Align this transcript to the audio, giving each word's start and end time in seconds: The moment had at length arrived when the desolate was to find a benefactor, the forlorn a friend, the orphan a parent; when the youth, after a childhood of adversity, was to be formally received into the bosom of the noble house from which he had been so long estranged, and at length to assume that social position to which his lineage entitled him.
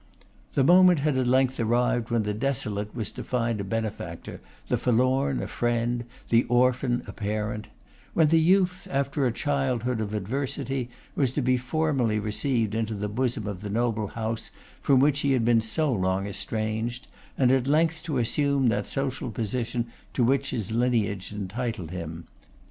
The 0.55 0.63
moment 0.63 1.01
had 1.01 1.15
at 1.15 1.27
length 1.27 1.59
arrived 1.59 2.09
when 2.09 2.23
the 2.23 2.33
desolate 2.33 2.95
was 2.95 3.11
to 3.11 3.23
find 3.23 3.61
a 3.61 3.63
benefactor, 3.63 4.41
the 4.67 4.79
forlorn 4.79 5.43
a 5.43 5.47
friend, 5.47 6.05
the 6.29 6.41
orphan 6.45 7.03
a 7.05 7.13
parent; 7.13 7.67
when 8.15 8.29
the 8.29 8.39
youth, 8.39 8.87
after 8.89 9.27
a 9.27 9.31
childhood 9.31 10.01
of 10.01 10.15
adversity, 10.15 10.89
was 11.15 11.31
to 11.33 11.43
be 11.43 11.55
formally 11.55 12.17
received 12.17 12.73
into 12.73 12.95
the 12.95 13.07
bosom 13.09 13.45
of 13.45 13.61
the 13.61 13.69
noble 13.69 14.07
house 14.07 14.49
from 14.81 14.99
which 14.99 15.19
he 15.19 15.33
had 15.33 15.45
been 15.45 15.61
so 15.61 15.91
long 15.93 16.25
estranged, 16.25 17.05
and 17.37 17.51
at 17.51 17.67
length 17.67 18.01
to 18.01 18.17
assume 18.17 18.69
that 18.69 18.87
social 18.87 19.29
position 19.29 19.85
to 20.15 20.23
which 20.23 20.49
his 20.49 20.71
lineage 20.71 21.31
entitled 21.31 21.91
him. 21.91 22.25